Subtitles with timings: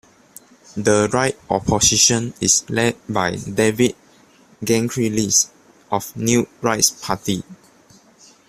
[0.77, 3.95] The Right Opposition is led by David
[4.63, 5.51] Gamkrelidze
[5.91, 7.43] of New Rights Party.